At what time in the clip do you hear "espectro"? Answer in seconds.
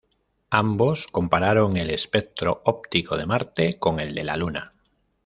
1.91-2.63